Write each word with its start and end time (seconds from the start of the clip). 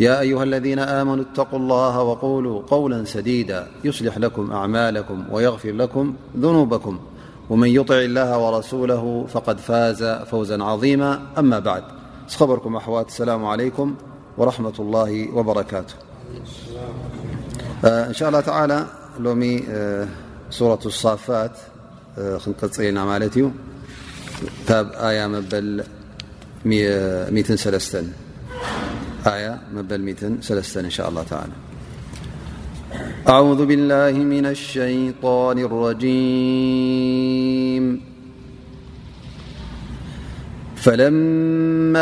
يا 0.00 0.20
أيها 0.20 0.42
الذين 0.42 0.78
آمنوا 0.78 1.24
اتقوا 1.32 1.58
الله 1.58 2.02
وقولوا 2.02 2.62
قولا 2.62 3.04
سديدا 3.04 3.66
يصلح 3.84 4.18
لكم 4.18 4.52
أعمالكم 4.52 5.24
ويغفر 5.30 5.72
لكم 5.72 6.14
ذنوبكم 6.38 6.98
ومن 7.50 7.68
يطع 7.68 7.94
الله 7.94 8.38
ورسوله 8.38 9.24
فقد 9.28 9.58
فاز 9.58 10.04
فوزا 10.04 10.62
عظيما 10.64 11.20
أما 11.38 11.58
بعدرأاسلا 12.38 13.46
عليكمورحمة 13.46 14.72
الله 14.78 15.28
وبركاتإنشاء 15.34 18.28
الله 18.28 18.40
تعالى 18.40 18.86
ورةاصافا 20.60 21.50
آيبملإنشاء 29.26 31.08
الله 31.08 31.22
تعالى 31.22 31.52
أعوذ 33.28 33.64
بالله 33.66 34.12
من 34.18 34.46
الشيطان 34.46 35.58
الرجيم 35.58 38.00
فلما 40.76 42.00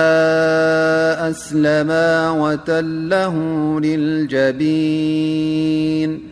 أسلما 1.30 2.30
وتله 2.30 3.34
للجبين 3.80 6.22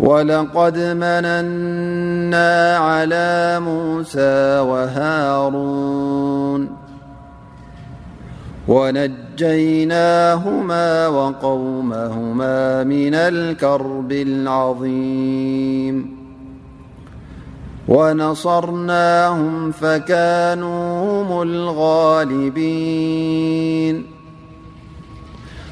ولقد 0.00 0.78
مننا 0.78 2.76
على 2.76 3.60
موسى 3.60 4.58
وهارون 4.60 6.68
ونجيناهما 8.68 11.06
وقومهما 11.08 12.84
من 12.84 13.14
الكرب 13.14 14.12
العظيم 14.12 16.16
ونصرناهم 17.88 19.70
فكانوا 19.70 21.00
هم 21.22 21.42
الغالبين 21.42 24.19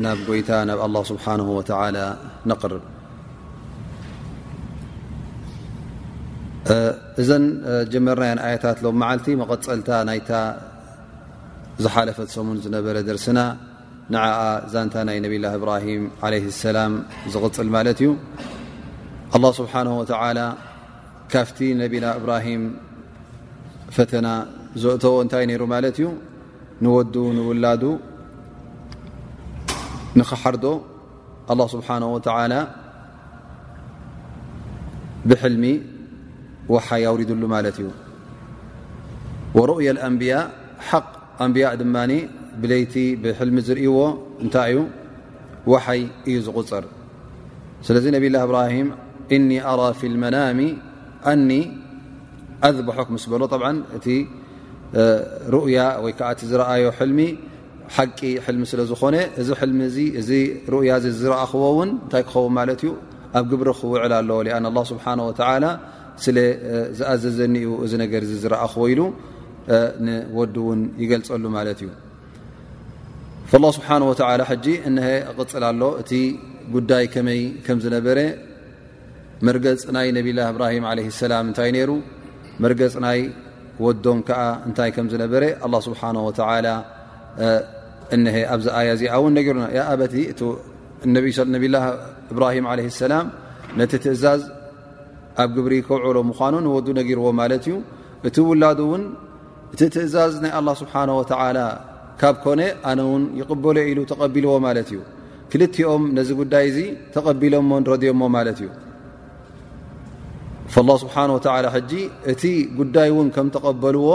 ና 0.00 0.04
ይታ 0.38 0.50
ናብ 0.68 0.94
ስሓ 1.08 1.24
ርብእዘን 6.70 7.44
ጀመርና 7.92 8.40
ኣያታት 8.48 8.78
ሎ 8.84 8.90
ማዓልቲ 9.00 9.26
መቀፀልታ 9.40 9.90
ናይታ 10.08 10.30
ዝሓለፈት 11.84 12.28
ሰሙን 12.36 12.58
ዝነበረ 12.64 12.96
ደርስና 13.08 13.38
ንኣ 14.12 14.24
ዛንታ 14.74 14.94
ናይ 15.08 15.18
ነብላ 15.24 15.46
እብራሂም 15.58 16.02
ሰላም 16.62 16.92
ዝቅፅል 17.34 17.68
ማለት 17.76 18.00
እዩ 18.04 18.10
ስብሓ 19.60 19.72
ካብቲ 21.32 21.58
ነብና 21.80 22.06
እብራሂም 22.20 22.62
ፈተና 23.96 24.26
ዘእተዎ 24.82 25.14
እንታይ 25.24 25.44
ይሩ 25.54 25.62
ማለት 25.74 25.96
እዩ 26.02 26.06
ንወዱ 26.84 27.14
ውላዱ 27.48 27.82
نحر 30.16 30.54
الله 31.50 31.66
سبحانه 31.66 32.08
وتعلى 32.14 32.60
بحلم 35.26 35.64
وحي 36.68 37.02
أوردل 37.06 37.40
لت 37.64 37.78
ورؤي 39.54 39.90
الأنبياء 39.90 40.44
حق 40.78 41.10
أنبياء 41.42 41.70
ن 41.82 42.28
ليت 42.72 42.94
بحلم 43.22 43.56
زر 43.68 43.78
وحي 45.66 46.00
ዩ 46.34 46.36
غፅر 46.56 46.84
ل 47.96 48.06
نب 48.14 48.24
الله 48.30 48.42
برهم 48.50 48.86
إني 49.36 49.58
أرى 49.72 49.88
في 50.00 50.06
المنام 50.12 50.58
ني 51.48 51.60
عذبحك 52.66 53.08
ل 53.12 53.16
ط 53.52 53.54
رؤي 55.56 55.76
ري 56.04 56.82
لم 57.10 57.18
ሓቂ 57.96 58.20
ሕልሚ 58.44 58.62
ስለዝኮነ 58.72 59.16
እዚ 59.40 59.48
ሕልሚ 59.60 59.80
እዚ 60.20 60.30
ሩእያ 60.72 60.90
ዝረእኽዎ 61.22 61.64
ውን 61.78 61.90
እንታይ 62.02 62.22
ክኸውን 62.28 62.52
ማለት 62.58 62.80
እዩ 62.84 62.90
ኣብ 63.38 63.44
ግብሪ 63.50 63.68
ክውዕል 63.80 64.12
ኣለ 64.18 64.30
አ 64.58 64.58
ኣ 64.58 64.84
ስብሓ 64.90 65.04
ወ 65.28 65.32
ስለ 66.24 66.38
ዝኣዘዘኒዩ 66.98 67.68
እዚ 67.84 67.92
ነገር 68.04 68.22
ዝረእኽቦ 68.44 68.82
ኢሉ 68.92 69.00
ንወዱ 70.06 70.54
እውን 70.64 70.80
ይገልፀሉ 71.02 71.44
ማለት 71.58 71.78
እዩ 71.84 71.88
ላ 73.62 73.66
ስብሓ 73.78 73.88
ወላ 74.10 74.42
ሕጂ 74.52 74.66
እሀ 74.88 75.06
እቅፅል 75.30 75.64
ኣሎ 75.70 75.82
እቲ 76.02 76.10
ጉዳይ 76.74 77.04
ከመይ 77.14 77.40
ከም 77.66 77.78
ዝነበረ 77.84 78.18
መርገፅ 79.46 79.82
ናይ 79.96 80.08
ነብላ 80.16 80.40
እብራሂም 80.52 80.84
ለ 80.98 81.06
ሰላም 81.22 81.44
እንታይ 81.50 81.70
ይሩ 81.82 81.92
መርገፅ 82.64 82.94
ናይ 83.06 83.20
ወዶም 83.84 84.18
ከዓ 84.28 84.40
እንታይ 84.70 84.90
ከም 84.96 85.06
ዝነበረ 85.14 85.42
ስብሓ 85.88 86.02
ወላ 86.30 86.66
እ 88.16 88.18
ኣብዚ 88.54 88.66
ኣ 88.78 88.80
እ 88.84 89.08
ኣን 89.22 89.36
ኣ 89.38 89.92
እ 91.06 91.62
ብ 91.62 91.66
ብራهም 92.36 92.66
ሰላ 93.02 93.14
ነቲ 93.78 93.92
ትእዛዝ 94.04 94.42
ኣብ 95.42 95.48
ግብሪ 95.56 95.72
ከውዕሎ 95.86 96.16
ምኑ 96.28 96.64
ወዱ 96.76 96.86
ነርዎ 96.98 97.24
ማት 97.40 97.52
እዩ 97.66 97.74
እቲ 98.26 98.36
ውላዱ 98.50 98.80
ን 99.00 99.02
እቲ 99.74 99.80
ትእዛዝ 99.94 100.32
ናይ 100.44 100.52
ه 100.56 100.68
ስብሓه 100.80 101.08
ካብ 102.20 102.36
ኮነ 102.44 102.60
ኣነ 102.88 103.00
ውን 103.10 103.22
ይበሎ 103.40 103.76
ኢሉ 103.90 103.98
ተቀቢልዎ 104.12 104.52
ማለት 104.66 104.88
እዩ 104.92 104.98
ክልኦም 105.50 106.02
ነዚ 106.16 106.28
ጉዳይ 106.40 106.66
ዚ 106.76 106.78
ተቀቢሎ 107.14 107.54
ረድዮሞ 107.92 108.22
ማት 108.36 108.48
እዩ 108.62 108.68
ل 110.86 110.88
ስብሓ 111.04 111.16
እቲ 112.32 112.42
ጉዳይ 112.78 113.08
ን 113.24 113.28
ከም 113.36 113.46
ተቀበልዎ 113.56 114.06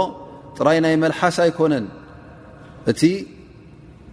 ጥራይ 0.57 0.77
ናይ 0.85 0.93
መልሓስ 1.03 1.37
ኣይኮነን 1.45 1.85
እ 2.91 3.03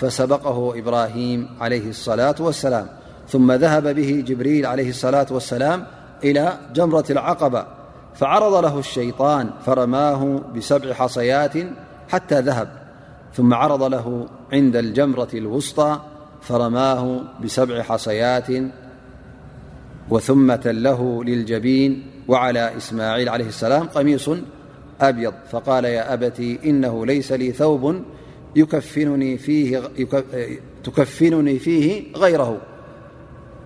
فسبقه 0.00 0.78
إبراهيم 0.78 1.48
عليه 1.60 1.88
الصلاة 1.88 2.34
والسلام 2.40 2.86
ثم 3.28 3.52
ذهب 3.52 3.88
به 3.94 4.24
جبريل 4.26 4.66
عليه 4.66 4.88
الصلاة 4.88 5.26
والسلام 5.30 5.84
إلى 6.24 6.58
جمرة 6.74 7.04
العقبة 7.10 7.66
فعرض 8.14 8.54
له 8.54 8.78
الشيطان 8.78 9.50
فرماه 9.66 10.40
بسبع 10.56 10.92
حصيات 10.92 11.52
حتى 12.08 12.40
ذهب 12.40 12.68
ثم 13.34 13.54
عرض 13.54 13.82
له 13.82 14.26
عند 14.52 14.76
الجمرة 14.76 15.28
الوسطى 15.34 15.98
فرمبسعحصيات 16.42 18.46
وثم 20.10 20.54
تله 20.54 21.24
للجبين 21.24 22.10
وعلى 22.28 22.76
إسماعيل 22.76 23.28
عليه 23.28 23.46
السلام 23.46 23.86
قميص 23.88 24.30
أبيض 25.00 25.34
فقال 25.52 25.84
يا 25.84 26.14
أبتي 26.14 26.58
إنه 26.64 27.06
ليس 27.06 27.32
لي 27.32 27.52
ثوب 27.52 28.02
تكفنني 28.56 29.38
فيه 31.58 31.86
غيره 32.16 32.60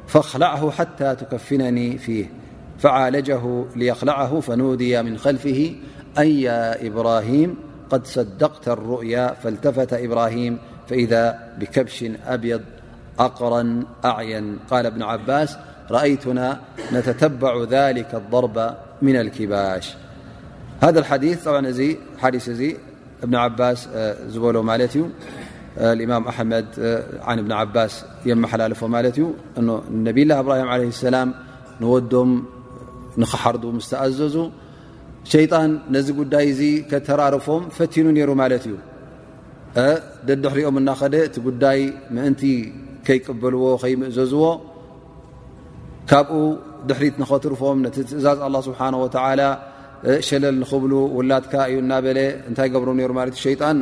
فاخلعه 0.07 0.71
حتى 0.71 1.15
تكفنني 1.17 1.99
فيه 1.99 2.27
فعالجه 2.79 3.65
ليخلعه 3.77 4.41
فنودي 4.41 5.03
من 5.03 5.19
خلفه 5.19 5.75
أن 6.19 6.27
يا 6.29 6.87
إبراهيم 6.87 7.55
قد 7.91 8.07
صدقت 8.07 8.69
الرؤيا 8.69 9.35
فالتفت 9.43 9.93
إبراهيم 9.93 10.59
فإذا 10.89 11.55
بكبش 11.61 12.05
أبيض 12.27 12.61
أقرى 13.19 13.83
أعين 14.05 14.59
قال 14.71 14.87
ابن 14.87 15.03
عباس 15.03 15.57
رأيتنا 15.91 16.61
نتتبع 16.93 17.65
ذلك 17.71 18.15
الضرب 18.15 18.75
من 19.03 19.17
الكباش 19.17 19.95
هذا 20.81 20.99
الحديث 20.99 21.49
عاث 21.49 21.81
እብን 23.25 23.37
ዓባስ 23.45 23.79
ዝበሎ 24.35 24.57
ማለት 24.71 24.93
እዩ 24.99 25.03
ኢማም 26.05 26.25
ኣሕመድ 26.33 26.69
ን 27.35 27.39
እብኒ 27.43 27.53
ዓባስ 27.63 27.93
የመሓላልፎ 28.31 28.81
ማለት 28.95 29.17
እዩ 29.19 29.27
ነብላ 30.07 30.31
እብራሂም 30.43 30.93
ሰላም 31.05 31.29
ንወዶም 31.83 32.31
ንክሓርዱ 33.23 33.65
ምስተኣዘዙ 33.79 34.37
ሸይጣን 35.33 35.71
ነዚ 35.95 36.09
ጉዳይ 36.21 36.47
ዚ 36.59 36.71
ከተራርፎም 36.91 37.65
ፈቲኑ 37.79 38.07
ነይሩ 38.17 38.31
ማለት 38.43 38.65
እዩ 38.69 38.77
ደድሕሪኦም 40.29 40.77
እናኸደ 40.81 41.15
እቲ 41.29 41.37
ጉዳይ 41.49 41.79
ምእንቲ 42.15 42.43
ከይቅበልዎ 43.07 43.65
ከይምእዘዝዎ 43.83 44.45
ካብኡ 46.11 46.39
ድሕሪት 46.89 47.17
ንኸትርፎም 47.23 47.79
ነቲ 47.87 47.97
ትእዛዝ 48.11 48.41
ኣ 48.47 48.49
ስብሓወላ 48.69 49.41
ሸለል 50.29 50.57
ንክብሉ 50.63 50.93
ዉላትካ 51.19 51.55
እዩ 51.71 51.77
እናበለ 51.83 52.19
እንታይ 52.51 52.69
ገብሮም 52.77 52.99
ሸጣን 53.43 53.79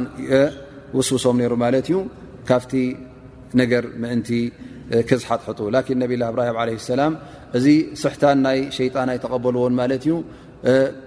ውስውሶም 0.99 1.39
ሩ 1.53 1.55
ማለት 1.65 1.87
እዩ 1.93 1.99
ካብቲ 2.49 2.73
ነገር 3.61 3.85
ምእንቲ 4.03 4.31
ክዝሓጥሕጡ 5.09 5.61
ላን 5.75 5.99
ነብላ 6.03 6.23
እብራ 6.33 6.41
ለ 6.69 6.75
ሰላም 6.93 7.13
እዚ 7.59 7.67
ስሕታን 8.03 8.39
ናይ 8.47 8.59
ሸጣን 8.77 9.09
ኣይተቀበልዎን 9.15 9.75
ማለት 9.81 10.03
እዩ 10.09 10.15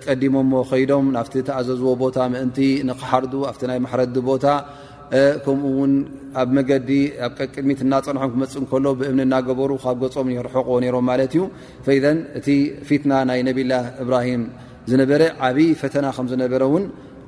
ቀዲሞም 0.06 0.50
ከይዶም 0.70 1.06
ናብቲ 1.18 1.34
ተኣዘዝዎ 1.50 1.92
ቦታ 2.04 2.18
ምንቲ 2.34 2.60
ንክሓርዱ 2.90 3.34
ኣብቲ 3.52 3.62
ናይ 3.72 3.80
ማሕረዲ 3.86 4.16
ቦታ 4.32 4.46
ከምኡ 5.46 5.66
ውን 5.80 5.92
ኣብ 6.42 6.50
መገዲ 6.58 6.90
ኣብ 7.26 7.34
ቅድሚት 7.54 7.80
እናፀንሖም 7.86 8.30
ክመፅ 8.34 8.54
ከሎ 8.72 8.86
ብእምኒ 9.00 9.28
ናገበሩ 9.34 9.72
ካብ 9.84 9.98
ገፆም 10.04 10.28
ይርሕቕዎ 10.36 10.78
ሮም 10.96 11.06
ማ 11.10 11.18
እዩ 11.26 11.36
ኢ 11.96 11.98
እቲ 12.40 12.48
ፊትና 12.90 13.12
ናይ 13.30 13.42
ነብላ 13.48 13.74
እብራሂም 14.04 14.44
ዝነበረ 14.92 15.22
ዓብዪ 15.48 15.68
ፈተና 15.82 16.06
ከም 16.16 16.26
ዝነበረ 16.32 16.64
ውን 16.74 16.84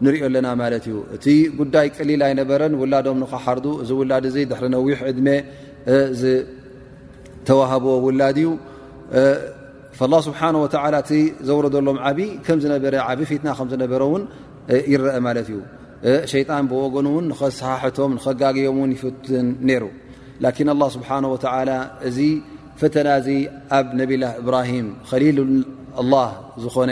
ንሪኦ 0.05 0.23
ኣለና 0.29 0.47
ማለት 0.61 0.83
እዩ 0.89 0.95
እቲ 1.15 1.25
ጉዳይ 1.59 1.87
ቀሊል 1.97 2.21
ኣይነበረን 2.27 2.73
ውላዶም 2.81 3.17
ንኸሓርዱ 3.23 3.65
እዚ 3.83 3.91
ውላድ 3.99 4.25
እ 4.29 4.33
ድሕሪ 4.49 4.67
ነዊሕ 4.75 4.99
ዕድመ 5.09 5.27
ዝተዋህብዎ 6.21 7.91
ውላድ 8.07 8.39
እዩ 8.43 8.49
ላ 10.13 10.17
ስብሓ 10.27 10.39
ወ 10.63 10.65
እ 11.19 11.21
ዘወረደሎም 11.47 11.99
ዓብይ 12.07 12.29
ከም 12.45 12.57
ዝነበረ 12.65 12.95
ዓብ 13.07 13.19
ፊትና 13.31 13.47
ከምዝነበረ 13.59 14.03
ን 14.21 14.25
ይረአ 14.93 15.15
ማለት 15.29 15.47
እዩ 15.53 15.59
ሸይጣን 16.33 16.65
ብወገኑ 16.71 17.07
ውን 17.15 17.25
ንኸሰሓሕቶም 17.31 18.11
ንከጋግዮም 18.17 18.79
ን 18.89 18.91
ይፍትን 18.97 19.47
ነይሩ 19.69 19.83
ላኪን 20.45 20.69
ኣላ 20.75 20.83
ስብሓን 20.97 21.25
ላ 21.71 21.79
እዚ 22.07 22.17
ፈተና 22.81 23.07
እዚ 23.21 23.29
ኣብ 23.79 23.87
ነብላ 24.01 24.23
እብራሂም 24.41 24.87
ከሊሉ 25.09 25.37
ኣላ 26.01 26.13
ዝኾነ 26.63 26.91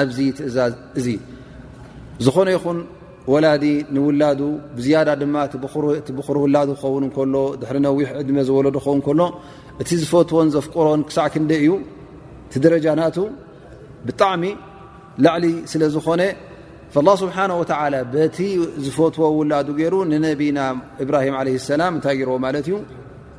ኣብዚ 0.00 0.18
ትእዝ 0.38 0.56
እዚ 0.98 1.06
ዝኾነ 2.24 2.48
ይኹን 2.56 2.78
ወላዲ 3.32 3.64
ንውላ 3.94 4.22
ዝያዳ 4.84 5.08
ድ 5.22 5.24
ብሪ 5.64 6.28
ውላ 6.44 6.56
ን 6.68 7.08
ሎ 7.34 7.42
ድ 7.62 7.82
ነዊሕ 7.86 8.08
ዕድመ 8.20 8.36
ዝወለዱ 8.48 8.76
ን 8.98 9.00
ሎ 9.18 9.26
እቲ 9.82 9.88
ዝፈትዎን 10.02 10.48
ዘፍቀሮን 10.54 11.00
ክሳዕ 11.08 11.26
ክን 11.34 11.44
እዩ 11.62 11.68
ቲ 12.52 12.62
ደረጃናቱ 12.66 13.16
ብጣዕሚ 14.06 14.44
ላዕሊ 15.24 15.46
ስለዝኮነ 15.72 16.22
ه 16.94 17.02
ስብሓه 17.22 18.14
ዝፈትዎ 18.84 19.24
ውላዱ 19.40 19.68
ይሩ 19.84 19.94
ነና 20.12 20.24
እብራه 21.02 21.26
ላ 21.82 21.84
ታይ 22.06 22.16
ዎ 22.30 22.38
ዩ 22.70 22.74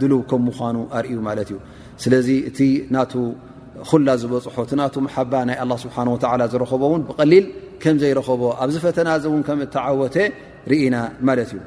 ል 0.00 0.12
ም 0.42 0.48
ምኑ 0.48 0.76
እዩ 1.08 1.16
ማ 1.26 1.32
እዩ 1.44 1.52
ስለዚ 2.02 2.28
እቲ 2.50 2.58
ና 2.94 3.04
ኩላ 3.90 4.08
ዝበፅሖ 4.20 4.56
እቲ 4.66 4.72
ና 4.80 4.84
ሓባ 5.14 5.32
ናይ 5.48 5.56
ስ 5.82 5.86
ዝረከቦ 6.52 6.82
ን 7.00 7.02
ብቀሊል 7.10 7.44
ከምዘይረኸቦ 7.82 8.42
ኣብዚ 8.62 8.76
ፈተና 8.86 9.08
ከም 9.48 9.58
እተዓወተ 9.66 10.16
ርኢና 10.70 10.96
ማት 11.28 11.38
እዩ 11.44 11.58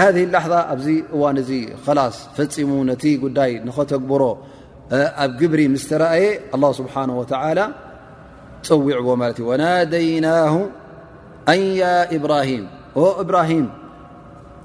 ሃذ 0.00 0.16
ላሕظ 0.34 0.52
ኣብዚ 0.72 0.88
እዋን 1.14 1.36
እዚ 1.42 1.50
ላስ 1.98 2.16
ፈፂሙ 2.36 2.70
ነቲ 2.90 3.04
ጉዳይ 3.24 3.52
ንኸተግብሮ 3.68 4.22
ኣብ 5.22 5.30
ግብሪ 5.40 5.60
ምስተረአየ 5.74 6.22
ه 6.60 6.74
ስሓه 6.78 7.18
ፀዊዕዎ 8.68 9.08
ናደይናه 9.62 10.54
ያ 11.80 11.84
ኢብራሂም 12.16 12.64
እብራሂም 13.22 13.66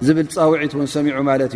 ዝብል 0.06 0.28
ፃውዒት 0.36 0.74
ን 0.82 0.88
ሰሚዑ 0.96 1.16
ማት 1.28 1.42
እዩ 1.48 1.56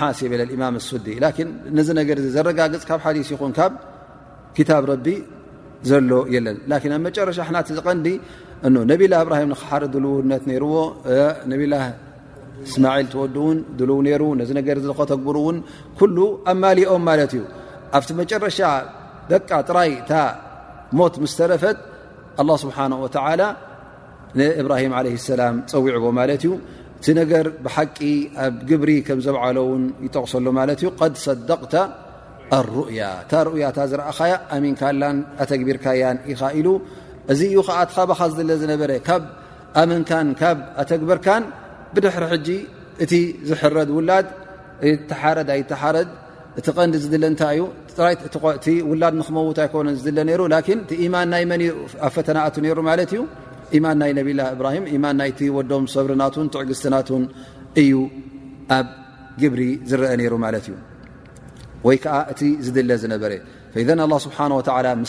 ሓስ 0.00 0.18
የብ 0.24 0.34
ሱዲ 0.90 1.06
ን 1.46 1.48
ነዚ 1.76 1.88
ነገር 2.00 2.18
ዘረጋግፅ 2.34 2.82
ካብ 2.88 3.00
ሓ 3.04 3.12
ይኹን 3.32 3.52
ካብ 3.58 3.72
ታብ 4.68 4.84
ረቢ 4.92 5.06
ዘሎ 5.90 6.10
የለን 6.34 6.58
ኣብ 6.76 6.92
መጨረሻ 7.06 7.38
ና 7.56 7.62
ዝቀንዲ 7.78 8.08
ነብላ 8.90 9.14
እብራሂም 9.24 9.50
ሓደ 9.70 9.82
ድልውነት 9.94 10.44
ርዎ 10.64 10.76
ነብላ 11.52 11.74
እስማል 12.66 13.08
ወድውን 13.22 13.58
ድልው 13.78 13.98
ሩ 14.20 14.22
ነ 14.58 14.60
ከተግብር 15.00 15.36
ውን 15.46 15.56
ኩሉ 15.98 16.16
ኣማሊኦም 16.52 17.02
ማለት 17.10 17.32
እዩ 17.38 17.42
ኣብቲ 17.98 18.08
መጨረሻ 18.20 18.60
ደ 19.30 19.42
ጥራይታ 19.68 20.12
ሞት 20.98 21.14
ምስተረፈት 21.24 21.78
له 22.48 22.54
ስብሓه 22.62 22.84
እብራهም 24.60 24.92
ع 24.98 25.04
ሰላም 25.28 25.54
ፀዊዕዎ 25.72 26.06
ማት 26.16 26.30
እዩ 26.34 26.44
እቲ 26.98 27.06
ነገር 27.20 27.46
ብሓቂ 27.64 27.98
ኣብ 28.44 28.54
ግብሪ 28.68 28.90
ከም 29.06 29.18
ዘብዓለ 29.26 29.56
ውን 29.70 29.82
ይጠቕሰሉ 30.04 30.46
ማለት 30.58 30.78
እዩ 30.82 30.88
ቀድ 31.00 31.14
ሰደቅተ 31.26 31.74
ኣሩእያ 32.58 33.02
እታ 33.22 33.32
ሩእያታ 33.46 33.78
ዝረእኸያ 33.90 34.32
ኣሚንካላን 34.56 35.16
ኣተግቢርካያንኢኻ 35.42 36.40
ኢሉ 36.58 36.68
እዚ 37.32 37.40
ዩ 37.56 37.62
ከዓ 37.68 37.78
ትካባኻ 37.90 38.20
ዝድለ 38.32 38.50
ዝነበረ 38.62 38.90
ካብ 39.08 39.22
ኣመንካን 39.82 40.28
ካብ 40.40 40.58
ኣተግበርካን 40.82 41.44
ብድሕሪ 41.94 42.24
ሕጂ 42.32 42.48
እቲ 43.06 43.12
ዝሕረድ 43.48 43.90
ውላድ 43.96 44.26
ተሓረድ 45.10 45.48
ኣይተሓረድ 45.56 46.10
እቲ 46.60 46.66
ቀንዲ 46.78 46.94
ዝድለ 47.06 47.24
እንታይ 47.32 47.58
እዩ 47.58 47.64
እቲ 48.58 48.66
ውላድ 48.90 49.14
ንክመውት 49.22 49.58
ኣይኮነ 49.64 49.88
ዝድለ 50.06 50.18
ሩ 50.40 50.44
ላን 50.54 50.80
ቲኢማን 50.92 51.28
ናይ 51.34 51.44
መን 51.52 51.64
ኣብ 52.06 52.10
ፈተናእቱ 52.18 52.54
ነይሩ 52.66 52.78
ማለት 52.90 53.10
እዩ 53.16 53.20
ማን 53.84 53.96
ናይ 54.02 54.10
ብላ 54.28 54.40
እብራه 54.54 54.74
ማ 55.04 55.08
ና 55.20 55.24
ም 55.82 55.84
ሰብርናትን 55.94 56.46
ትዕግስትናትን 56.54 57.22
እዩ 57.82 57.92
ኣብ 58.78 58.88
ግብሪ 59.42 59.62
ዝአ 59.90 60.12
ሩ 60.32 60.38
ማ 60.44 60.50
እዩ 60.58 60.66
ወይ 61.86 61.98
እ 62.48 62.50
ዝድለ 62.66 62.90
ዝነረ 63.04 63.32
ه 63.76 64.18
ስه 64.24 64.30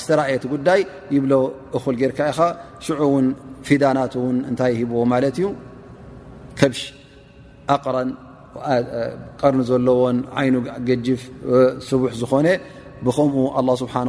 ስተየ 0.01 0.33
ጉዳይ 0.53 0.81
ይብ 1.15 1.23
እ 1.33 1.93
ጌርካ 1.99 2.19
ኢኻ 2.31 2.39
ሽውን 2.85 3.27
ፊዳናት 3.67 4.13
እታይ 4.51 4.73
ሂዎ 4.79 4.95
ማ 5.11 5.19
እዩ 5.29 5.39
ከሽ 6.59 6.79
ኣ 7.75 7.77
ቀርኒ 9.41 9.61
ዘለዎን 9.69 10.17
ይኑ 10.45 10.55
ገጅፍ 10.89 11.21
ስቡ 11.87 12.01
ዝኾነ 12.21 12.47
ብከምኡ 13.05 13.43
لله 13.61 13.73
ስሓه 13.81 14.07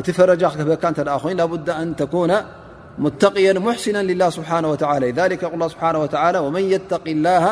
እቲ 0.00 0.08
ፈረج 0.18 0.42
በካ 0.70 0.84
እ 1.30 1.32
لبد 1.40 1.68
أن 1.80 1.88
تكن 2.00 2.30
متقي 3.04 3.46
محسنا 3.66 4.00
لله 4.10 4.28
سبحنه 4.38 4.68
ولى 4.72 5.08
ذك 5.18 5.32
ق 5.42 5.44
حه 5.80 5.94
وى 6.02 6.38
ومن 6.44 6.64
يتق 6.74 7.04
الله 7.16 7.44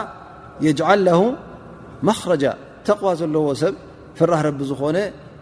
يجعل 0.68 0.98
له 1.08 1.20
مخرج 2.08 2.42
ተقوى 2.86 3.12
ዘለዎ 3.20 3.46
ሰብ 3.62 3.74
ፍራህ 4.18 4.40
ዝኾነ 4.70 4.96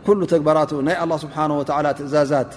كل 0.06 0.18
ተግበራت 0.32 0.70
ናይ 0.88 0.96
الله 1.04 1.16
سه 1.22 1.28
و 1.60 1.62
ትእዛዛት 1.98 2.50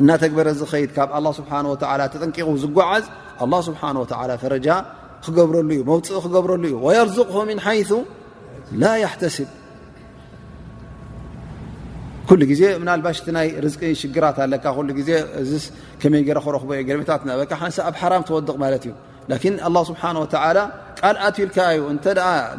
እና 0.00 0.10
ግበረ 0.30 0.48
ድ 0.60 0.64
ካ 0.96 0.98
لله 1.24 1.30
ه 1.66 1.68
و 1.72 1.74
ተጠق 1.82 2.48
ዝዓዝ 2.62 3.04
الله 3.44 3.60
سبحنه 3.68 3.98
و 4.02 4.06
ፈረ 4.42 4.52
ክገብረሉ 5.24 5.70
መوፅ 5.90 6.08
ክገብረሉ 6.24 6.62
እዩ 6.70 6.74
ويرزقه 6.86 7.36
من 7.50 7.58
حيث 7.66 7.90
ل 8.82 8.84
يحتسب 9.04 9.48
ኩሉ 12.32 12.42
ግዜ 12.50 12.62
ምናባሽቲ 12.82 13.26
ናይ 13.36 13.48
ርዝን 13.62 13.94
ሽግራት 14.02 14.36
ኣለካ 14.44 14.66
ዜ 15.08 15.10
እዚ 15.40 15.52
ከመይ 16.02 16.22
ገረ 16.28 16.38
ክረክበ 16.46 16.70
ዩ 16.78 16.82
ገለሜታት 16.88 17.22
በ 17.40 17.58
ሓን 17.60 17.72
ኣብ 17.88 17.96
ሓራም 18.02 18.22
ተወድቕ 18.28 18.54
ማለት 18.62 18.84
እዩ 18.88 18.92
ላን 19.74 19.76
ስብሓ 19.90 20.02
ላ 20.58 20.62
ቃልኣትብልካ 21.00 21.58
እዩ 21.76 21.82
እንተ 21.94 22.04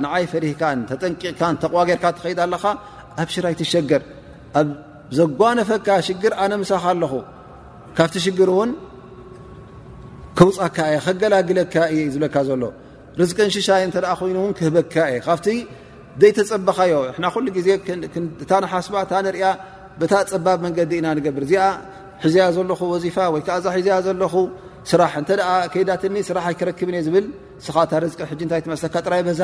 ንዓይ 0.03 0.25
ፈሪካ 0.33 0.61
ተጠንቂቕካ 0.91 1.41
ተዋጌርካ 1.63 2.05
ትከይድ 2.17 2.39
ኣለካ 2.45 2.65
ኣብ 3.23 3.29
ሽራይ 3.35 3.55
ትሸገር 3.61 4.03
ኣብ 4.61 4.69
ዘጓነፈካ 5.19 5.87
ሽግር 6.07 6.33
ኣነምሳኽ 6.43 6.85
ኣለኹ 6.91 7.13
ካብቲ 7.97 8.15
ሽግር 8.25 8.49
እውን 8.55 8.71
ክውፃካ 10.41 10.77
እየ 10.91 10.99
ከገላግለካ 11.07 11.73
እየዩ 11.93 12.05
ዝለካ 12.15 12.35
ዘሎ 12.49 12.63
ርዝቅን 13.21 13.49
ሽሻይ 13.57 13.83
እ 13.87 13.89
ይኑው 14.31 14.45
ክህበካ 14.59 14.93
እየ 15.13 15.19
ዘይ 16.21 16.31
ተፀበኻዮ 16.37 16.93
ና 17.23 17.25
ሉ 17.43 17.47
ዜ 17.65 17.67
እታሓስባ 18.43 18.95
ታንርያ 19.11 19.45
ታ 20.11 20.13
ፀባብ 20.31 20.57
መንገዲ 20.65 20.91
ኢና 20.99 21.07
ንገብር 21.17 21.43
እዚኣ 21.47 21.63
ሒዝያ 22.25 22.43
ዘለኹ 22.55 22.79
ወዚፋ 22.93 23.17
ወይከዓዛ 23.33 23.65
ሒዝያ 23.77 23.95
ዘለኹ 24.07 24.33
ስራ 24.91 25.01
እ 25.65 25.67
ከይዳትኒ 25.73 26.15
ስራሕ 26.29 26.45
ኣይክረክብእ 26.49 26.97
ዝብል 27.07 27.25
ስኻ 27.65 27.75
እ 27.97 27.99
ር 28.03 28.09
ታይ 28.51 28.61
ትመስካ 28.65 28.95
ጥራይ 29.05 29.21
ዛ 29.39 29.41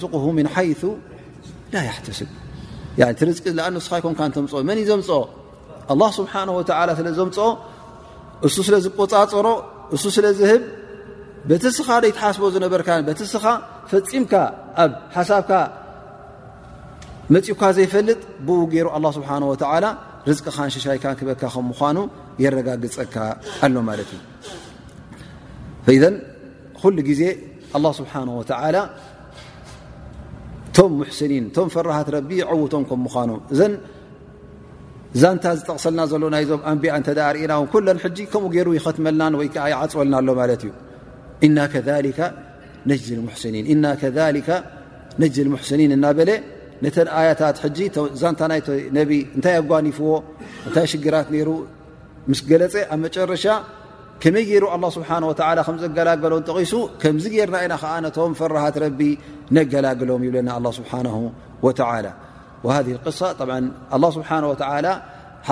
ስብ 2.06 2.28
ር 3.56 3.60
ኣ 3.68 3.68
ስይኮን 3.86 4.14
ተምፅኦ 4.36 4.58
መንእዩ 4.70 4.84
ዘምፅኦ 4.92 5.20
ስብሓ 6.18 6.32
ስለዘምፅኦ 7.00 7.48
እሱ 8.46 8.54
ስለዝቆፃፀሮ 8.68 9.46
እሱ 9.96 10.04
ስለዝህብ 10.16 10.62
በትስኻ 11.48 11.88
ደይ 12.04 12.12
ትሓስቦ 12.18 12.44
ዝነበርካ 12.54 12.88
በትስኻ 13.08 13.44
ፈፂምካ 13.90 14.32
ኣብ 14.84 14.92
ሓሳብካ 15.16 15.50
መፂኡካ 17.34 17.62
ዘይፈልጥ 17.78 18.20
ብኡ 18.46 18.58
ገይሩ 18.72 18.86
ኣ 18.96 18.98
ስብሓ 19.16 19.30
ላ 19.84 19.88
ርዝቅኻን 20.28 20.70
ሸሻይካን 20.74 21.14
ክበካ 21.18 21.42
ከም 21.54 21.64
ምኳኑ 21.70 21.98
የረጋግፀካ 22.44 23.16
ኣሎ 23.66 23.76
ማለት 23.88 24.10
እዩ 25.92 26.02
ኩሉ 26.80 26.96
ግዜ 27.08 27.22
ኣ 27.78 27.80
ስብሓን 28.00 28.28
ላ 28.76 28.80
እቶም 30.70 30.90
ሙሕሲኒን 31.00 31.44
እቶም 31.50 31.68
ፈራሃት 31.74 32.08
ረቢ 32.16 32.30
ዕውቶም 32.54 32.82
ከም 32.88 33.00
ምኳኑ 33.06 33.30
እዘ 33.54 33.60
ዛንታ 35.22 35.44
ዝጠቕሰልና 35.58 36.00
ዘሎ 36.12 36.22
ናይዞም 36.34 36.62
ኣንቢኣ 36.72 36.94
እ 37.10 37.14
ርእናው 37.36 37.62
ኩለን 37.72 37.98
ከምኡ 38.32 38.44
ገይሩ 38.56 38.68
ይኸትመልናን 38.78 39.34
ወይዓ 39.40 39.64
ይዓፅበልና 39.72 40.14
ኣሎ 40.22 40.28
ማለት 40.40 40.62
እዩ 40.66 40.72
لኒ 41.42 41.54
እና 42.86 43.86
ተ 46.96 46.98
ታት 47.40 47.56
ዛ 48.20 48.22
እታይ 49.36 49.54
ኣጓኒፍዎ 49.60 50.08
ታይ 50.74 50.86
ሽራት 50.92 51.28
ስ 52.38 52.40
ገለ 52.50 52.62
ኣብ 52.94 53.02
ጨረሻ 53.16 53.46
መይ 54.34 54.50
ሩ 54.62 54.64
ه 54.74 54.76
ዘላሎ 55.82 56.38
ቂሱ 56.52 56.72
ም 57.16 57.18
ና 57.54 57.56
ኢ 57.84 57.86
ፈሃት 58.38 58.76
ገላሎም 59.72 60.20
ይብና 60.28 60.50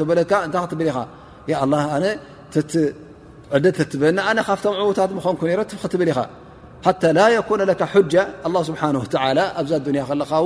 ኻ 10.29 10.31
ኣ 10.43 10.45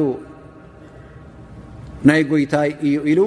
ናይ 2.09 2.21
ጎይታይ 2.31 2.69
እዩ 2.87 2.97
ኢሉ 3.11 3.19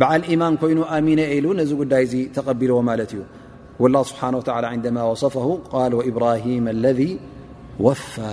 በዓል 0.00 0.22
ማን 0.42 0.54
ኮይኑ 0.62 0.78
ኣሚ 0.96 1.08
ሉ 1.44 1.56
ነዚ 1.60 1.70
ጉዳይ 1.82 2.04
ተቀቢልዎ 2.36 2.78
ማ 2.90 2.98
እዩ 3.06 3.20
واله 3.82 4.02
ስه 4.10 4.20
وصفه 5.10 5.50
ኢብራه 6.10 6.46
ለذ 6.84 7.00
ወፋى 7.86 8.32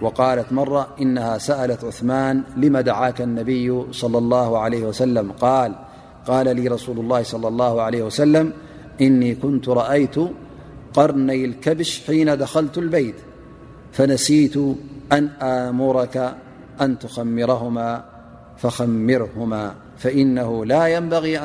وقالت 0.00 0.52
مرة 0.52 0.88
إنها 1.00 1.38
سألت 1.38 1.84
عثمان 1.84 2.42
لم 2.56 2.78
دعاك 2.78 3.20
النبي- 3.22 3.82
صلى 3.92 4.18
الله 4.18 4.58
عليه 4.58 4.84
وسلم 4.86 5.32
قال 5.32 5.74
قال 6.26 6.56
لي 6.56 6.68
رسول 6.68 6.98
الله- 6.98 7.22
صلى 7.32 7.48
الله 7.48 7.82
عليه 7.82 8.02
وسلم 8.02 8.52
إني 9.00 9.34
كنت 9.34 9.68
رأيت 9.68 10.14
قرني 10.94 11.44
الكبش 11.44 12.02
حين 12.06 12.38
دخلت 12.38 12.78
البيت 12.78 13.14
فنسيت 13.92 14.56
أن 15.12 15.26
آمرك 15.42 16.34
أن 16.80 16.98
تخمرهما 16.98 18.04
فخمرهما 18.56 19.74
فإنه 19.96 20.64
لا 20.64 20.86
ينبغي 20.86 21.38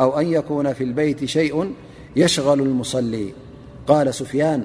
أو 0.00 0.20
أن 0.20 0.26
يكون 0.26 0.72
في 0.72 0.84
البيت 0.84 1.24
شيء 1.24 1.72
يشغل 2.16 2.60
المصلي 2.60 3.32
قال 3.86 4.14
سفيان 4.14 4.64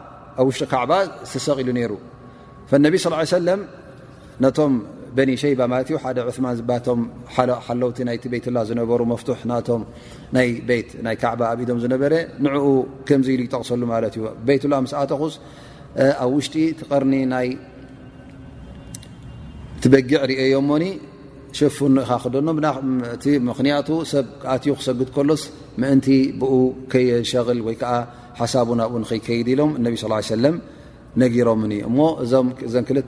ኣብ 0.39 0.45
ውሽጢ 0.49 0.63
ካባ 0.73 0.91
ስሰ 1.31 1.45
ኢሉ 1.61 1.69
ሩ 1.91 1.97
ፈነቢ 2.69 2.95
ሰለም 3.35 3.61
ነቶም 4.43 4.73
በኒ 5.17 5.29
ሸይባ 5.41 5.61
ማት 5.73 5.87
ዩ 5.93 5.97
ሓደ 6.03 6.17
ዑማን 6.29 6.57
ቶም 6.85 6.99
ሓለውቲ 7.65 7.97
ናይቲ 8.09 8.23
ቤትላ 8.33 8.57
ዝነበሩ 8.69 8.99
መፍት 9.11 9.29
ናቶም 9.51 9.81
ናይ 11.07 11.15
ካዕባ 11.21 11.41
ኣብ 11.53 11.59
ኢዶም 11.63 11.79
ዝነበረ 11.83 12.13
ንኡ 12.45 12.63
ከምዚ 13.09 13.27
ኢሉ 13.35 13.41
ይጠቕሰሉ 13.47 13.81
ማት 13.91 14.03
እዩ 14.17 14.23
ቤትላ 14.49 14.73
ስኣተኹስ 14.93 15.35
ኣብ 16.25 16.31
ውሽጢ 16.37 16.55
ትቀርኒ 16.79 17.13
ናይ 17.33 17.47
ትበጊዕ 19.83 20.21
ርአዮምሞኒ 20.31 20.85
ሸፉ 21.59 21.77
ኻ 22.09 22.17
ክደኖ 22.23 22.49
ቲ 23.23 23.25
ምክንያቱ 23.49 23.89
ሰብ 24.11 24.27
ኣትዩ 24.53 24.73
ክሰግድ 24.79 25.09
ከሎስ 25.15 25.43
ብ 25.79 25.85
የል 27.09 27.23
ሓቡ 27.31 27.55
ብኡ 27.65 27.97
ድ 29.47 29.57
ሎም 29.59 29.71
صلى 30.01 30.39
ነሮም 31.21 31.61
እ 31.63 31.83
ኒ 32.91 33.01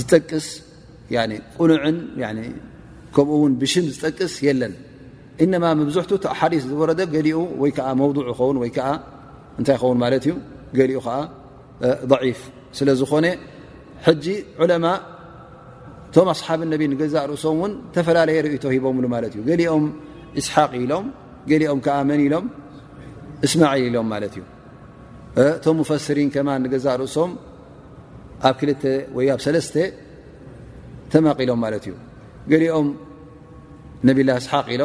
ዝጠቅስ 0.00 0.46
ቁኑዕን 1.62 1.96
ከምኡውን 3.16 3.52
ብሽም 3.60 3.84
ዝጠቅስ 3.96 4.32
የለን 4.46 4.72
እነማ 5.44 5.64
ብዙሕሓዲስ 5.88 6.62
ዝወረ 6.70 6.90
ገሊኡ 7.14 7.38
ወይ 7.62 7.70
ዓ 7.88 7.90
መض 8.00 8.16
ይኸውን 8.30 8.56
ወይ 8.62 8.70
ዓ 8.86 8.90
እንታይ 9.60 9.74
ይኸውን 9.78 9.98
ማለት 10.04 10.24
እዩ 10.28 10.32
ገሊኡ 10.78 10.98
ከዓ 11.06 11.16
ضፍ 12.12 12.40
ስለ 12.78 12.88
ዝኾነ 13.00 13.26
ሕጂ 14.06 14.24
ዑለማ 14.62 14.86
ቶም 16.14 16.28
ኣስሓብ 16.34 16.60
ነቢ 16.72 16.82
ንገዛእ 16.92 17.24
ርእሶም 17.30 17.60
ን 17.70 17.72
ተፈላለየ 17.94 18.38
ርእቶ 18.46 18.64
ሂቦምሉ 18.74 19.04
ማለት 19.14 19.32
እዩ 19.36 19.42
ገሊኦም 19.50 19.84
እስሓቅ 20.40 20.72
ኢሎም 20.84 21.06
ገሊኦም 21.52 21.80
ዓ 21.96 22.00
መን 22.10 22.20
ኢሎም 22.26 22.46
እስማል 23.48 23.82
ኢሎም 23.88 24.06
ማለት 24.14 24.34
እዩ 24.38 24.44
እቶም 25.44 25.78
ፈስሪን 25.90 26.28
ከማ 26.36 26.48
ንገዛእ 26.64 26.96
ርእሶም 27.02 27.30
ብ 28.52 28.56
ተمقሎም 31.12 31.62
ሊኦም 32.60 32.88
له 34.28 34.38
سحق 34.44 34.66
ኢሎ 34.74 34.82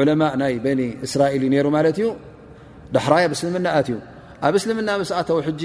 ዑለማ 0.00 0.22
ናይ 0.40 0.54
በኒ 0.64 0.80
እስራኤል 1.06 1.42
እ 1.46 1.50
ሩ 1.66 1.68
ማለት 1.76 1.96
እዩ 2.02 2.08
ዳሕራይ 2.96 3.22
ኣብ 3.28 3.32
እስልምና 3.36 3.66
ኣት 3.78 3.88
እዩ 3.92 3.96
ኣብ 4.46 4.54
እስልምና 4.58 4.90
ምስኣተዊ 5.00 5.38
ሕጂ 5.48 5.62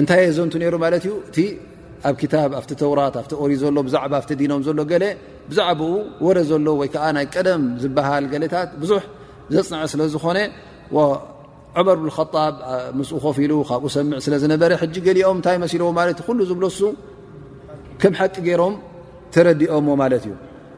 እንታይ 0.00 0.20
የዘንቱ 0.26 0.54
ሩ 0.74 0.78
ማለት 0.84 1.04
እዩ 1.08 1.12
እቲ 1.30 1.36
ኣብ 2.08 2.14
ታብ 2.32 2.50
ኣብቲ 2.58 2.70
ተውራት 2.82 3.14
ኣብቲ 3.22 3.32
ኦሪ 3.44 3.52
ዘሎ 3.62 3.76
ብዛዕባ 3.88 4.12
ኣ 4.22 4.34
ዲኖም 4.40 4.60
ዘሎ 4.66 4.80
ገለ 4.92 5.04
ብዛዕባኡ 5.50 5.92
ወረ 6.26 6.38
ዘሎ 6.50 6.66
ወይ 6.80 6.88
ከዓ 6.94 7.04
ናይ 7.16 7.26
ቀደም 7.34 7.62
ዝበሃል 7.82 8.24
ገለታት 8.32 8.70
ብዙሕ 8.82 9.02
ዘፅንዐ 9.54 9.84
ስለ 9.94 10.00
ዝኮነ 10.14 10.38
መር 11.86 11.98
ብ 12.04 12.08
ጣብምስኡ 12.20 13.16
ኮፍ 13.24 13.36
ኢሉ 13.44 13.52
ካብኡ 13.68 13.88
ሰምዕ 13.94 14.18
ስለ 14.24 14.34
ዝነበረ 14.42 14.70
ጂ 14.94 15.02
ገሊኦም 15.06 15.38
እታይ 15.42 15.56
መሲልዎ 15.64 15.88
ለት 16.08 16.20
ኩሉ 16.26 16.38
ዝብለሱ 16.50 16.80
ከም 18.02 18.12
ሓቂ 18.18 18.34
ገይሮም 18.46 18.74
ተረዲኦምዎ 19.34 19.94
ማለት 20.02 20.24
እዩ 20.28 20.32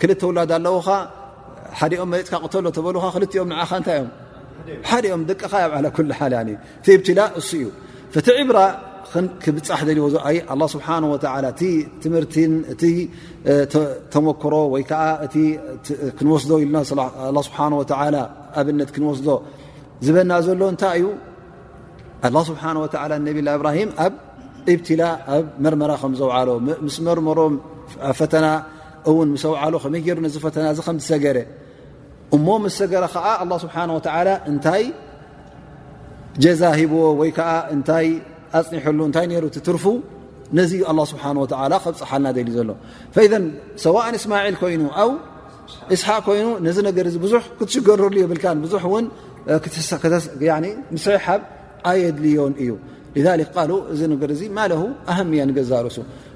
ክልተውላዳ 0.00 0.50
ኣለዉኻ 0.60 0.88
ሓደኦም 1.80 2.08
መፅካ 2.14 2.32
ተሎ 2.54 2.66
ተበካ 2.76 3.04
ክልኦም 3.16 3.50
እንታይዮም 3.52 4.08
ሓኦም 4.88 5.22
ደቀኻ 5.30 5.52
ዓ 5.78 5.80
ብትላ 7.00 7.20
እሱ 7.40 7.50
እዩ 7.60 7.64
ቲ 8.26 8.28
ዕብራ 8.42 8.58
ክብፃሕ 9.44 9.80
ዎ 10.06 10.10
ስብሓ 10.74 10.86
እ 11.70 11.72
ትምህርእ 12.02 12.36
ተሞክሮ 14.14 14.54
ወይዓ 14.74 14.90
እ 15.26 15.42
ክንስ 16.18 16.44
ኢና 16.64 16.76
ስሓ 16.88 17.58
ኣብነት 18.60 18.90
ክንወስዶ 18.96 19.28
ዝበና 20.06 20.32
ዘሎ 20.46 20.60
እንታይ 20.72 21.02
እዩ 22.26 22.36
ስብሓ 22.50 22.62
ብ 23.36 23.38
ብራሂም 23.60 23.90
ኣብ 24.04 24.14
ብትላ 24.78 25.02
ኣብ 25.34 25.44
መርመራ 25.64 25.92
ከምዘውሎ 26.02 26.48
ምስ 26.84 26.96
መርመሮም 27.06 27.54
ፈተና 28.18 28.44
እን 29.10 29.30
ሰዓሉ 29.44 29.74
ከመይሩ 29.82 30.16
ዚ 30.34 30.38
ፈተና 30.44 30.66
ከሰገረ 30.88 31.38
እሞ 32.36 32.46
ሰገረ 32.78 33.04
ከዓ 33.14 33.26
ه 33.40 33.58
ስብሓ 33.64 33.74
እንታይ 34.50 34.84
ጀዛ 36.42 36.60
ሂብዎ 36.78 37.00
ወይ 37.20 37.30
ዓ 37.52 37.52
እታይ 37.74 38.06
ኣፅኒሐሉ 38.58 38.98
እታይ 39.10 39.26
ሩ 39.42 39.46
ትርፉ 39.66 39.84
ነዚ 40.58 40.72
ه 40.86 40.90
ስብሓ 41.12 41.22
ከብ 41.84 41.94
ፅሓልና 42.00 42.26
ል 42.46 42.50
ዘሎ 42.56 42.70
ሰء 43.84 43.96
እስማል 44.20 44.56
ኮይኑ 44.62 44.82
ኣ 45.02 45.04
እስሓቅ 45.94 46.20
ኮይኑ 46.28 46.46
ነዚ 46.66 46.76
ነ 46.86 46.88
ብዙ 47.26 47.32
ክትሽገረሉ 47.58 48.16
ብ 48.32 48.34
ብዙ 48.64 48.74
ስሓብ 51.06 51.40
ኣየድልዮን 51.90 52.52
እዩ 52.62 52.70
ذ 53.24 53.26
እዚ 54.32 54.40
ማ 54.56 54.60
ኣያ 55.14 55.42
ገዛርሱ 55.60 55.96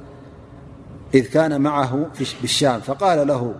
إذ 1.15 1.25
كان 1.27 1.61
معه 1.61 2.07
بالشام 2.41 2.81
فقال 2.81 3.29
له 3.29 3.55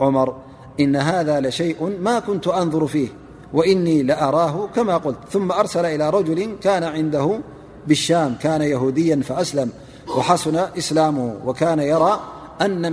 عمر 0.00 0.36
إن 0.80 0.96
هذا 0.96 1.40
لشيء 1.40 1.98
ما 2.02 2.18
كنت 2.18 2.48
أنظر 2.48 2.86
فيه 2.86 3.08
وإني 3.52 4.02
لأراه 4.02 4.66
كما 4.76 4.96
قلت 4.96 5.18
ثم 5.30 5.52
أرسل 5.52 5.86
إلى 5.86 6.10
رجل 6.10 6.56
كان 6.62 6.82
عنده 6.84 7.40
بالشام 7.86 8.34
كان 8.42 8.62
يهوديا 8.62 9.16
فأسلم 9.22 9.70
وحسن 10.16 10.56
إسلامه 10.78 11.34
وكان 11.46 11.78
يرى 11.78 12.20
أوأنه 12.60 12.88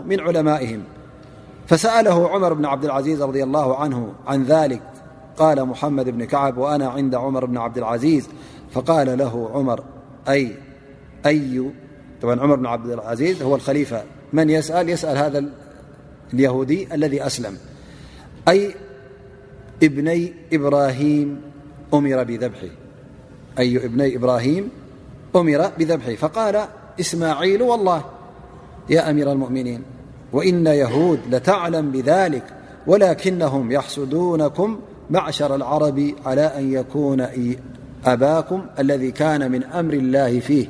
من 0.00 0.20
علمائهم 0.20 0.82
فسأله 1.70 2.28
عمر 2.30 2.52
بن 2.52 2.64
عبد 2.64 2.84
العزيز- 2.84 3.22
رضي 3.22 3.42
الله 3.44 3.76
عنه 3.76 4.12
عن 4.26 4.44
ذلك 4.44 4.82
قال 5.36 5.64
محمد 5.68 6.08
بن 6.10 6.24
كعب 6.24 6.58
وأنا 6.58 6.88
عند 6.88 7.14
عمر 7.14 7.44
بن 7.44 7.56
عبد 7.58 7.78
العزيز 7.78 8.28
فقال 8.70 9.18
له 9.18 9.50
عمرامر 9.54 9.80
بن 12.56 12.66
عبد 12.66 12.90
العزيز 12.90 13.42
هو 13.42 13.54
الخليفة 13.54 14.02
من 14.32 14.50
يأليسأل 14.50 15.16
هذا 15.18 15.44
اليهودي 16.34 16.94
الذي 16.94 17.26
أسلم 17.26 17.56
أأ 18.48 18.70
بني 19.82 20.32
إبراهيم 24.14 24.70
أمر 25.34 25.70
بذبحي 25.78 26.16
فقال 26.16 26.60
إسماعيل 27.00 27.62
والله 27.62 28.04
يا 28.90 29.10
أمير 29.10 29.32
المؤمنين 29.32 29.82
وإن 30.32 30.66
يهود 30.66 31.18
لتعلم 31.30 31.90
بذلك 31.90 32.42
ولكنهم 32.86 33.72
يحسدونكم 33.72 34.78
معشر 35.10 35.54
العرب 35.54 36.12
على 36.26 36.40
أن 36.40 36.72
يكون 36.72 37.26
أباكم 38.06 38.64
الذي 38.78 39.10
كان 39.10 39.50
من 39.52 39.64
أمر 39.64 39.92
الله 39.94 40.40
فيه 40.40 40.66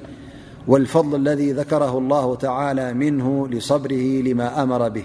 والفضل 0.69 1.17
الذي 1.21 1.53
ذكره 1.53 1.99
الله 1.99 2.35
تعالى 2.35 2.95
منه 2.95 3.49
لصبره 3.49 4.21
لما 4.23 4.63
أمر 4.63 4.89
به 4.89 5.05